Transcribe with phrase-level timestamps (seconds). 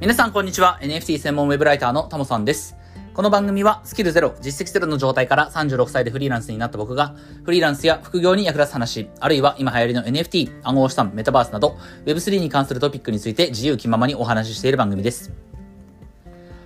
[0.00, 0.78] 皆さんこんにちは。
[0.80, 2.76] NFT 専門ウェブライターのタモさんです。
[3.14, 15.32] この番組はスキルゼロ、実績ゼロの状態から36歳でフリーランスになった僕が、フリーランスや副業に役立つ話、あるいは今流行りの NFT、暗号資産、メタバースなど、Web3 に関するトピックについて自由気ままにお話ししている番組です。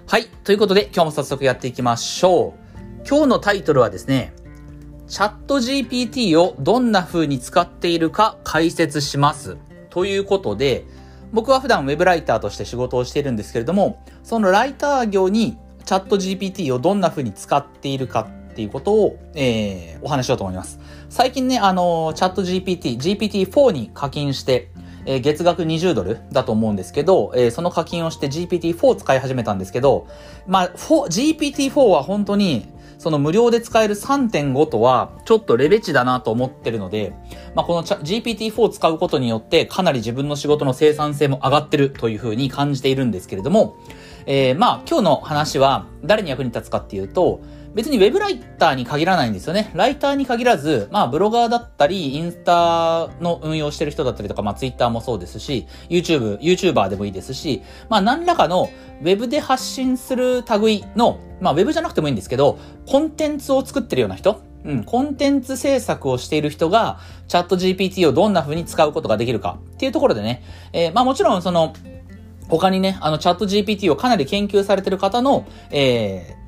[0.07, 0.27] はい。
[0.45, 3.09] ということで、今日も早速やっていきましょう。
[3.09, 4.35] 今日のタイトルはですね、
[5.09, 9.57] チャット GPT をどんな風に使っているか解説します。
[9.89, 10.85] ということで、
[11.33, 20.79] 僕は普段ウェブライターとして仕事をしているんですけれども、そのライター業にチャット GPT をどんな風に使っているかっていうことを、えー、お話しようと思います。
[21.09, 24.71] 最近ね、あの、チャット GPT、GPT-4 に課金して、
[25.07, 30.07] えー、月額20ドルだと思うんですけど、えー、その課金をして GPT-4 を使い始めたんですけど、
[30.47, 32.67] まあ、GPT-4 は本当に
[33.03, 37.13] その無料で使える3.5とは、ちょっとレベチだなと思ってるので、
[37.53, 43.75] まあ、この GPT-4 を使うことによって、かなり自分の仕事の生産性も上がってるというふうに感じているんですけれども、
[44.27, 47.41] えー、まあ、今日の話は、誰に役に立つかっていうと、
[47.75, 49.71] 別にウェブライターに限らないんですよね。
[49.75, 58.69] ライターに限らず、まあ、ブロガーだったり、インスタの運用してる人だったりとか、まあ、ツイッターもそうですし、YouTube、YouTuber でもいいですし、まあ、何らかの
[59.01, 70.43] ウェブで発信する類の、まあ、ウェブじゃなくてもいいんですけど、コンテンツを作ってるような人、うん、コンテンツ制作をしている人が、チャット GPT をどんな風に使うことができるかっていうところでね、
[70.73, 71.73] えー、まあもちろんその、
[72.49, 76.42] 他にね、あのチャット GPT をかなり研究されてる方の、えー、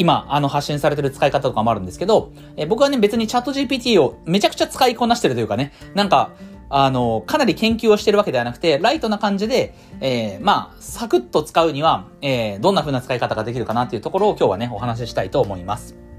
[0.00, 6.30] 今、あの、発信されてる使い方とかもあるんですけど、え僕はね、別にチャット GPT をめちゃくちゃ使いこなしてるというかね、なんか、
[6.70, 16.09] あの、かなり研究をしてるわけではなくて、ライトな感じで、えー、まあ、サクッと使うには、えー、どんな風な使い方ができるかなっていうところを今日はね、お話ししたいと思います。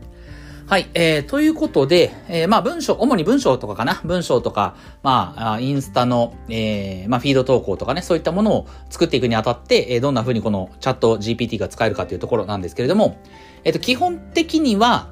[0.72, 0.90] はい。
[0.94, 4.00] えー、ということで、えー、まあ文章、主に文章とかかな。
[4.06, 13.18] 文章とか、まあ、インスタの、えー、まあフィード投稿とかね、そういったものを作っていくにあたって、えー、どんな風にこのチャット GPT が使えるかというところなんですけれども、
[13.66, 15.10] えっ、ー、と、基本的には、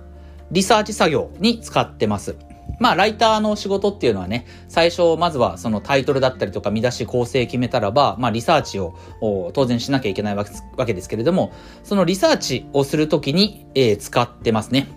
[0.50, 2.38] リサーチ作業に使ってます。
[2.80, 8.96] まあ、ライターの仕事っていうのはね、最初、まずはそのタイトルだったりとか見出し構成決めたらば、まあ、リサーチを
[9.54, 10.46] 当然しなきゃいけないわ
[10.86, 11.52] けですけれども、
[11.84, 14.88] そのリサーチをするときに、えー、使ってますね。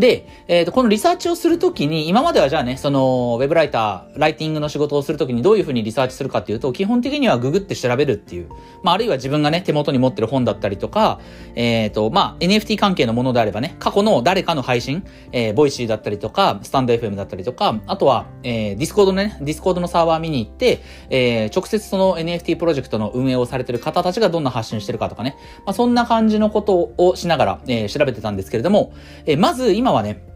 [0.00, 8.48] で、えっ、ー、と、このリサーチをするときに、今まではじゃあね、その、ウェブライター、ライティングの仕事をするときにどういうふうにリサーチするかっていうと、基本的にはググって調べるっていう。
[8.82, 11.20] まあ、あるいは自分がね、手元に持ってる本だったりとか、
[11.54, 28.92] えっ、ー、と、まあ、NFT 関係のものであればね、過去の誰かの配信、えー、 Voicy だったりとか、 stand.fm だったりとか、あとは、えー、 Discord のね、 Discord のサーバー見に行って、えー、直接その NFT プロジェクトの運営をされてる方たちがどんな発信してるかとかね、まあ、そんな感じのことをしながら、えー、調べてたんですけれども、
[29.26, 30.26] えー、まず今はね、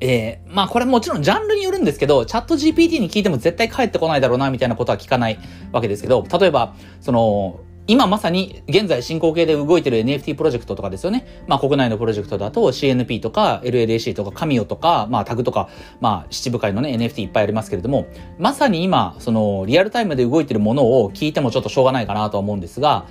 [0.00, 5.38] えー、まあこれもちろんジャンルによるんですけど、チャット GPT に聞いても絶対返ってこないだろうな、みたいなことは聞かない
[5.72, 11.44] わけですけど、例えば、その、今まさに現在進行形で動いてる NFT プロジェクトとかですよね。
[11.46, 15.68] まあ国内のプロジェクトだと CNP とか LLAC とかカミオとか、まあタグとか、
[16.00, 18.06] まあ七部会のね NFT いっぱいありますけれども、
[18.38, 23.06] まさに今、そのリアルタイムで動いてるものを聞いてもちょっとしょうがないかなとは思うんですが、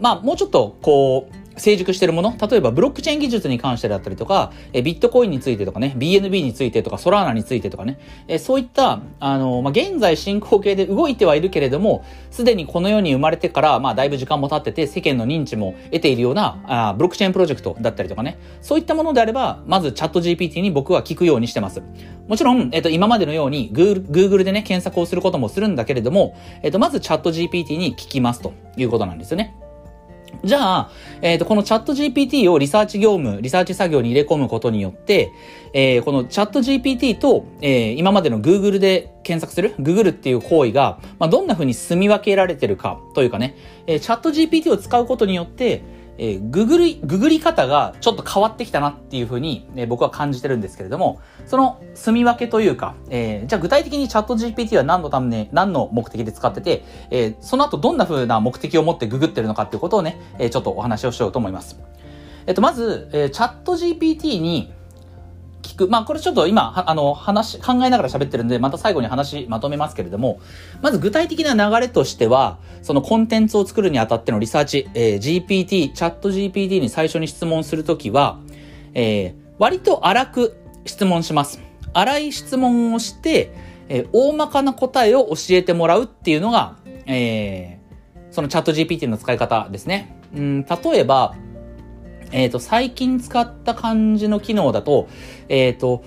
[0.00, 7.98] まあもうちょっとこう、成熟してるもの、例えばブロックチェーン技術に関してだったりとか、えビットコインについてとかね、BNB についてとか、ソラーナについてとかね、
[8.28, 21.82] えそういった、あの、まあ、現在進行形で動いてはいるけれども、すでにこの世に生まれてから、まあ、だいぶ時間も経ってて、世間の認知も得ているような、あブロックチェーンプロジェクトだったりとかね、そういったものであれば、まずチャット GPT に僕は聞くようにしてます。
[22.28, 29.54] もちろん、えっと、今までのように Google でね、検索をすることもするんだけれども、えっと、まずチャット GPT に聞きますということなんですよね。
[30.44, 30.90] じゃあ、
[31.20, 35.32] えっ、ー、と、このチャット GPT をリサーチ業務、リサーチ作業に入れ込むことによって、
[35.72, 43.56] えー、このチャット GPT と、えー、今までの Google で検索する、Google っていう行為が、まあ、どんな風に住み分けられてるかというかね、
[43.86, 45.82] えー、チャット GPT を使うことによって、
[46.18, 61.80] えー、ググり、ググり方がちょっと変わってきたなっていうふうに、えー、僕は感じてるんですけれども、その住み分けというか、えー、じゃあ具体的にチャット GPT は何のため、何の目的で使ってて、えー、その後どんな風な目的を持ってググってるのかっていうことをね、えー、ちょっとお話をしようと思います。
[62.46, 64.72] えっと、まず、えー、チャット GPT に、
[65.78, 65.88] く。
[65.88, 70.40] まあ、これちょっと今、あの、話、考えながら喋ってるんで、また最後に話まとめますけれども、
[70.82, 78.40] まず具体的な流れとしては、そのコンテンツを作るにあたってのリサーチ、えー、GPT、チャット GPT に最初に質問するときは、
[78.92, 81.60] えー、割と荒く質問します。
[81.94, 83.52] 荒い質問をして、
[83.88, 86.76] えー、大まかな答えを教えてもらうっていうのが、
[87.06, 90.18] えー、そのチャット GPT の使い方ですね。
[90.34, 91.34] うん、例えば、
[92.32, 95.08] えっ、ー、と、最近使った感じの機能だと、
[95.48, 96.02] えっ、ー、と、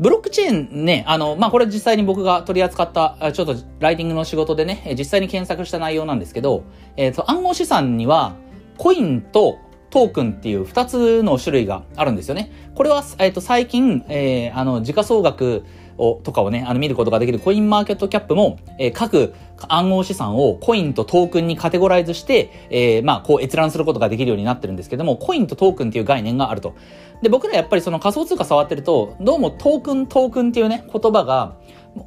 [0.00, 6.64] ブロックチェーンね、あの、まあ、これ実際に僕が取り扱った、ちょっとライティングの仕事でね、実際に検索した内容なんですけど、
[6.96, 8.34] えっ、ー、と、暗号資産には、
[8.78, 9.58] コインと
[9.90, 12.50] トークンっていう二つの種類があるんですよね。
[12.74, 15.64] これは、えっ、ー、と、最近、えー、あの、時価総額
[16.00, 19.34] を、とかをね、あの、見ることができるコインマーケットキャップも、えー、各
[19.68, 26.74] 暗号資産をコインとトークンにカテゴライズして、えー、まあ、こう閲覧することができるようになってるんですけども、コインとトークンっていう概念があると。
[27.22, 31.56] で、僕らやっぱりその仮想通貨触ってると、どうもトークン、トークンっていうね、言葉が、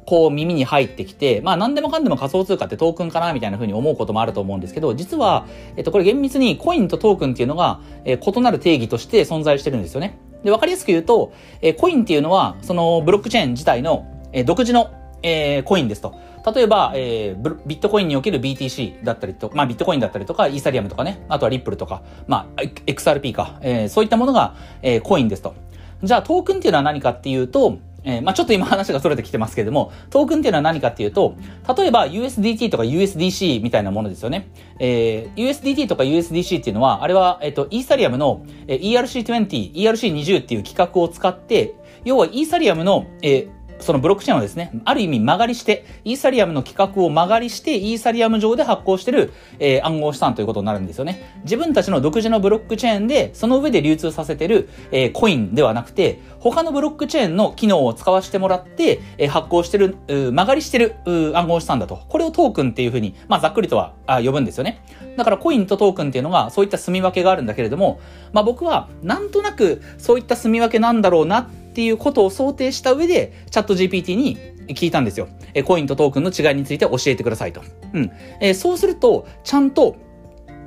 [0.06, 5.46] こう耳に入ってきて、まあ何でもかんでも仮想通貨ってトークンかなみたいな風に思うこともあると思うんですけど、実は、
[5.76, 10.18] えっと、これ厳密にコインとトークンっていうのが、えー、異なる定義として存在してるんですよね。
[10.44, 14.92] で、わかりやすく言うと、えー、コインっていうのは、そのブロックチェーン自体の、えー、独自の、
[15.22, 16.14] えー、コインですと。
[16.54, 25.54] 例えば、えー、ビットコインにおける BTC だったりと、まあビットコインだったりとか、イーサリアムとかね、あとはリップルとか、まあ XRP か、えー、そういったものが、えー、コインですと。
[26.02, 31.34] じゃあトークンっていうのは何かっていうと、えー、まあちょっと今話がそれてきてますけれども、トークンっていうのは何かっていうと、
[31.76, 34.48] 例えば USDT とか USDC みたいなものですよね。
[34.78, 41.74] えー、USDT とか USDC っていうのは、あれは、えっ、ー、と、イーサリアムの、え、ERC20、ERC20 っていう規格を使って、
[42.04, 43.48] 要はイーサリアムの、えー、
[43.84, 51.38] そのブロックチェーンをですね、ある意味曲がりして、イーサリアムの規格を曲がりして、イーサリアム上で発行してる、えー、暗号資産ということになるんですよね。
[51.44, 60.94] 自分たちの独自のブロックチェーンで、その上で流通させてる、えー、コインではなくて、他のブロックチェーンの機能を使わせてもらって、えー、発行してる、曲がりしてる
[61.34, 62.00] 暗号資産だと。
[62.08, 64.82] これをトークンっていうふうに、まあざっくりとはあ呼ぶんですよね。
[65.16, 68.00] だからコインとトークンっていうのが、そういった住み分けがあるんだけれども、
[68.32, 74.38] まあ僕は、なんとなく、そういった住み分けなんだろうなってっていうことを想定した上で、チャット GPT に
[74.68, 75.26] 聞いたんですよ。
[75.54, 77.62] えコインとトークンの違いについて教えてくださいと。
[77.92, 78.12] うん。
[78.40, 79.96] えー、そうすると、ちゃんと、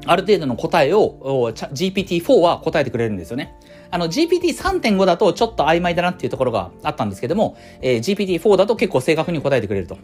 [0.05, 3.55] ある程度の答えを GPT-4 は答えてくれるんですよね。
[3.89, 9.97] あの GPT3.5 だとちょっと曖昧だなっていうところがあったんですけども、えー、GPT-4 だと結構正確に答えてくれると。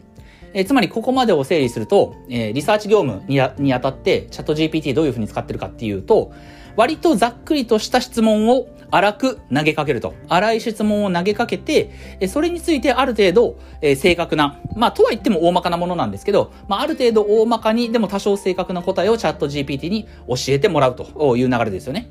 [0.53, 6.31] えー、つまりここまでを整理すると、えー、リサーチ業務ににあたってチャット GPT どういうふうに使ってるかっていうと、
[6.75, 10.13] 割とざっくりとした質問を荒く投げかけると。
[10.29, 11.89] 荒い質問を投げかけて、
[12.27, 22.09] それについてある程度、え正確な、まあ、とは言っても大まかなものなんですけど、まあ、ある程度大まかに、でも多少正確な答えをチャット GPT に教えてもらうという流れですよね。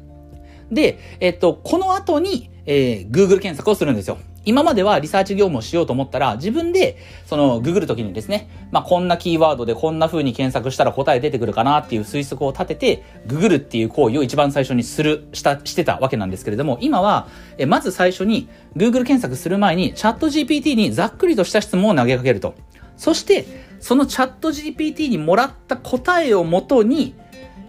[0.72, 4.18] で、えっと、この後に、えー、Google 検索をするんですよ。
[4.44, 6.96] 今まではリサーチ業務をしようと思ったら、自分で、
[7.26, 17.28] その、ググるときにですね、まあ、こんなキーワードでこんな風に検索したら答え出てくるかなっていう推測を立てて、ググるっていう行為を一番最初にする、した、してたわけなんですけれども、今は、
[17.58, 22.54] えまず最初に、Google 検索する前に、チャット GPT にざっくりとした質問を投げかけると。
[22.96, 23.46] そして、
[23.80, 27.14] そのチャット GPT にもらった答えをもとに、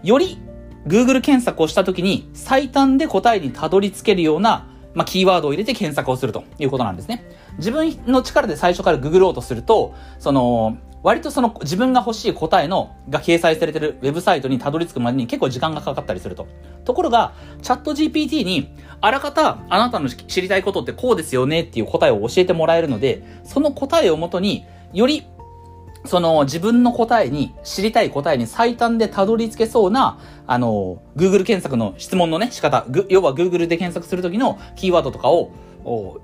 [0.02, 0.38] より
[0.86, 7.24] Google 検索をしたときに最短で答えにたどり着けるようなまあ、キーワードを入れて検索をするということなんですね。
[7.58, 16.46] 自分の力で最初からググろうとすると、その、割とその自分が欲しい答えの、が掲載されてるウェブサイトにたどり着くまでに結構時間がかかったりすると。
[16.84, 18.70] ところが、チャット GPT に、
[19.02, 24.64] あらかた、あなたの知りたいことってこうですよねっていう答えを教えてもらえるので、その答えをもとに、
[24.94, 25.26] より
[26.06, 35.50] その自分の答えに、知りたい答えに最短でたどり着けそうな、あの、Google 検索の質問のね、仕方、要は Google で検索するときのキーワードとかを、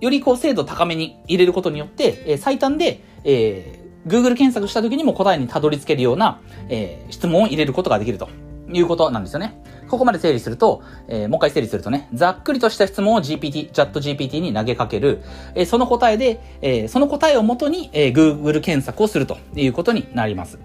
[0.01, 8.29] よりこう精度高めに入れることによって、えー、最短で、えー、Google 検索したときにも答えにたどり着けるような、えー、質問を入れることができると
[8.73, 9.63] いうことなんですよね。
[9.91, 15.21] ここまで整理すると、えー、もう一回整理するとね、ざっくりとした質問を GPT、チャット GPT に投げかける、
[15.57, 20.59] えー、その答えで、えー、その答えをもとに、えー、Google 検索をするということになります。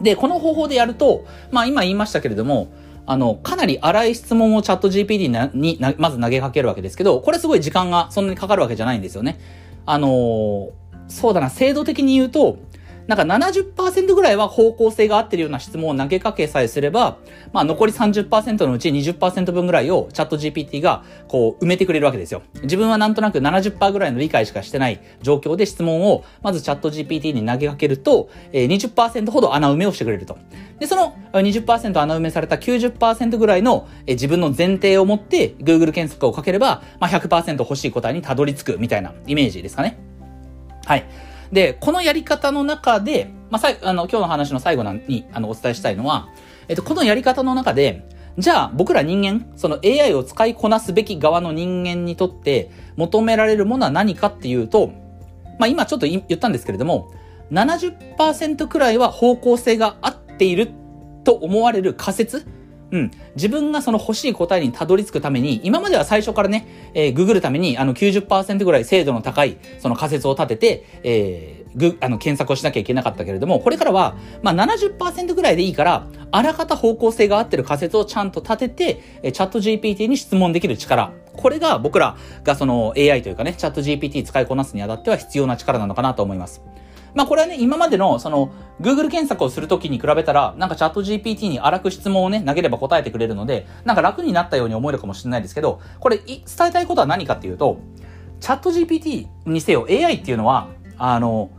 [0.00, 2.68] で、この方法でやると、まあ今言いましたけれども、
[3.06, 9.40] あの、かなり荒い質問をチャット GPT になまず投げかけるわけですけど、これすごい時間がそんなにかかるわけじゃないんですよね。
[9.86, 10.70] あのー、
[11.08, 12.58] そうだな、制度的に言うと、
[13.08, 17.16] なんか70%ぐらいは方向性が合ってるような質問を投げかけさえすれば、
[17.54, 22.42] まあ残り30%のうち20%分ぐらいをチャット GPT がこう埋めてくれるわけですよ。
[22.62, 30.36] 自分はなんとなく70%ぐらいの理解しかしてない状況で質問をまずチャット GPT に投げかけると、えー、20%ほど穴埋めをしてくれると。
[30.78, 39.98] で、その20%穴埋めされた90%ぐらいの、自分の前提を持って Google 検索をかければ、まあ100%欲しい答えにたどり着くみたいなイメージですかね。
[40.84, 41.06] はい。
[41.52, 46.28] で、このやり方の中で、まあ、さい、あの、今日の話の最後に、あの、お伝えしたいのは、
[46.68, 54.92] えっと、このやり方の中で、じゃあ、僕ら人間、その AI を使いこなすべき側の人間にとって求められるものは何かっていうと、
[55.58, 57.10] まあ、今ちょっと言ったんですけれども、
[57.50, 60.70] 70%くらいは方向性が合っている
[61.24, 62.46] と思われる仮説
[62.90, 63.10] うん。
[63.34, 81.12] 自分がその欲しい答えにたどり着くために、今までは最初からね、えー、ググるために、あの90%ぐらい精度の高い、その仮説を立てて、えー、ぐ、あの、検索をしなきゃいけなかったけれども、これからは、まあ70%ぐらいでいいから、あらかた方向性が合ってる仮説をちゃんと立てて、えチャット GPT に質問できる力。
[81.36, 86.62] これが僕らがその AI というかね、チャット GPT 使いこなすにあたっては必要な力なのかなと思います。
[87.18, 97.80] まあこれはね、今までのその Google 検索をするときに比べたら、なんかチャット GPT に荒く質問をね、投げれば答えてくれるので、なんか楽になったように思えるかもしれないですけど、これ伝えたいことは何かっていうと、
[98.38, 101.50] チャット GPT にせよ AI っていうのは、あの、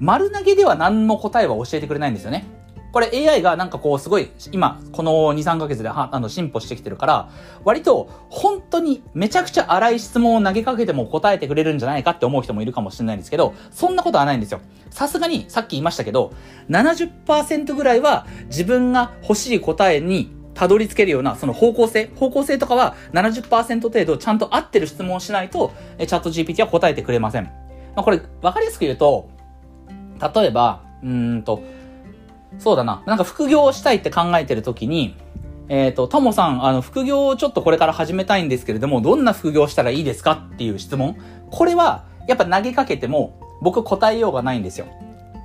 [0.00, 2.44] 丸投げでは何も答えは教えてくれないんですよね。
[2.92, 7.30] これ AI がなんかこうすごい今この2、3ヶ月ではあの進歩してきてるから
[7.64, 14.60] 割と本当にめちゃくちゃ荒い質問を投げかけても答えてくれるんじゃないかって思う人もいるかもしれないんですけどそんなことはないんですよ。
[14.90, 16.32] さすがにさっき言いましたけど
[16.68, 27.44] 70%ぐらいは自分が欲しい答えにたどり着けるようなその方向性、方向性とかは70%程度ちゃんと合ってる質問をしないとチャット GPT は答えてくれません。
[27.44, 29.28] まあ、これ分かりやすく言うと
[30.34, 31.62] 例えばうんと
[32.58, 33.02] そうだな。
[33.06, 35.16] なんか副業をしたいって考えてる時に、
[35.68, 41.16] えっ、ー、と、タモさん、あの、副業をちょっとこれから始めたいんですけれども、どんな副業したらいいですかっていう質問。
[41.50, 44.86] これは、やっぱ投げかけても、僕答えようがないんですよ。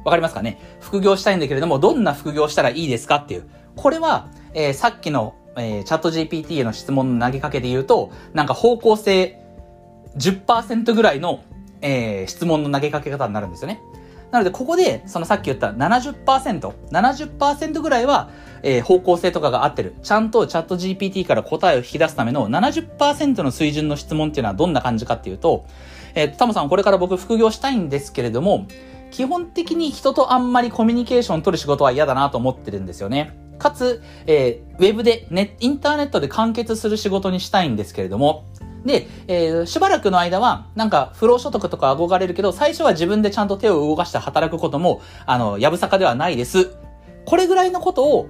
[0.04, 0.60] わかりますかね？
[0.80, 3.48] 副業したいんだけれども、どんな副業したらいいですかっていう。
[3.76, 9.40] これは、えー、さっきの、えー、チャット GPT への質問の投げかけで言うと、なんか方向性
[10.18, 11.44] 10%ぐらいの、
[11.82, 13.82] えー、質問の投げかけ方になるんですよね。
[14.36, 18.30] なので、ここで、そのさっき言った70%、70%ぐらいは、
[18.64, 19.96] えー、方向性とかが合ってる。
[20.04, 25.66] ちゃんとチャット GPT から答えを引き出すための70%の水準の質問っていうのはどんな感じかっていうと、
[26.16, 28.68] えー、タモさん、これから僕副業したいんですけれども、
[29.10, 33.38] 基本的に人とあんまりコミュニケーション取る仕事は嫌だなと思ってるんですよね。
[33.58, 38.48] かつ、えー、ウェブで、ネインターネットで完結する仕事にしたいんですけれども、
[38.86, 46.76] で、えー、しばらくの間は、なんか、不労所得とか憧れるけど、最初は自分でちゃんと手を動かして働くことも、あの、やぶさかではないです。
[47.26, 48.30] これぐらいのことを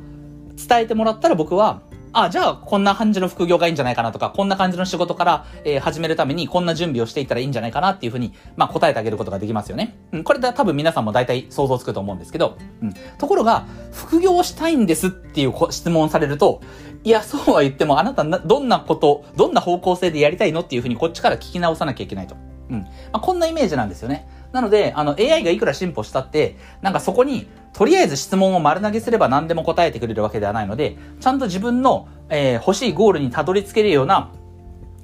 [0.56, 1.82] 伝えてもらったら僕は、
[2.18, 9.98] あ、じゃあ、こんな感じの副業がいいんじゃないかなとか、こんな感じの仕事から、えー、始めるために、こんな準備をしていったらいいんじゃないかなっていうふうに、まあ、答えてあげることができますよね。
[10.14, 12.94] うん、これで多分皆さんも大体想像つくと思うんですけど、うん。
[13.18, 16.62] ところが、副業したいんですっていう質問されると、
[17.04, 22.36] いや、そうは言っても、あなた、どんなこと、どんな方向性でやりたいのっていうふうに、こっちから聞き直さなきゃいけないと。
[22.70, 22.80] うん。
[22.80, 24.28] まあ、こんなイメージなんですよね。
[24.56, 34.32] なので、あの、AI がいくら進歩したって、なんかそこに、とりあえず質問を丸投げすれば何でも答えてくれるわけではないので、ちゃんと自分の、えー、欲しいゴールにたどり着けるような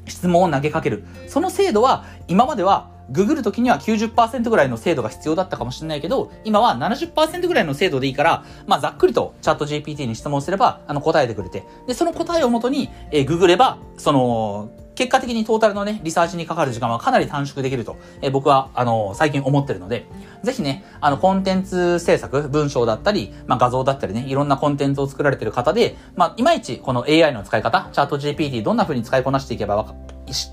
[0.05, 1.03] 質問を投げかける。
[1.27, 20.05] その精度は、今までは、ググるときには90%ぐらいの精度が必要だったかもしれないけど、今は70%ぐらいの精度でいいから、まあざっくりとチャット GPT に質問すれば、あの答えてくれて、で、その答えをもとに、えー、ググれば、その、結果的にトータルのね、リサーチにかかる時間はかなり短縮できると、えー、僕は、あのー、最近思ってるので、
[20.43, 29.95] ぜひね、あの、コンテンツ制作、文章だったり、まあ、画像だったりね、いろんなコンテンツを作られてる方で、まあ、いまいちこの AI の使い方、チャット GPT どんな風に使いこなしていけば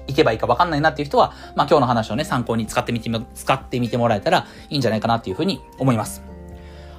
[0.07, 6.38] いけばいいかわかんないなっていう人は、まあ、今日の話をね、参考に使ってみて、使ってみてもらえたらいいんじゃないかなっていう風に思います。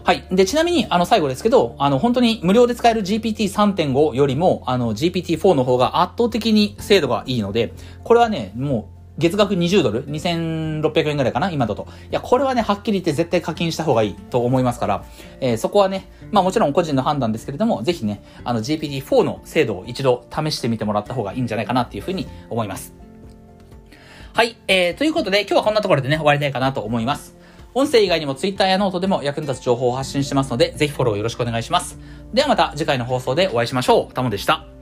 [0.09, 0.25] はい。
[0.31, 11.51] で、ちなみに、あの、最後ですけど、あの、本当に無料で使える GPT3.5 よりも、あの、GPT4 の方が圧倒的に精度がいいので、これはね、もう、月額20ドル ?2600 円ぐらいかな？
[11.51, 11.87] 今だと。
[12.09, 15.05] いや、これはね、はっきり言って絶対課金した方がいいと思いますから、
[15.41, 22.95] えー、そこはね、まあもちろん個人の判断ですけれども、ぜひね、あの GPT-4 の精度を一度試してみてもらった方がいいんじゃないかなっていうふうに思います。
[24.33, 27.37] はい、えー、ということで今日はこんなところでね、終わりたいかなと思います。
[27.73, 31.99] 音声以外にも Twitter やノートでも役に立つ情報を発信してますので、ぜひフォローよろしくお願いします。
[32.33, 34.13] ではまた次回の放送でお会いしましょう。
[34.13, 34.78] タモでした。